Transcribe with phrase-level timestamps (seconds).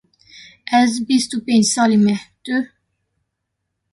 [0.79, 2.57] Ez bîst û pênc salî me, tu?